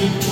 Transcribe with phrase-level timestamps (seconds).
[0.00, 0.27] you.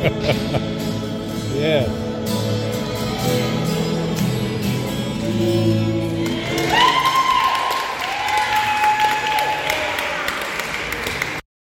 [1.54, 2.00] yeah.